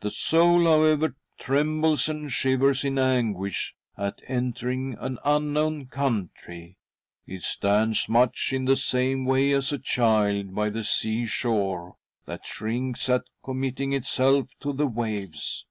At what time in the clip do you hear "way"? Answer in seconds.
9.26-9.52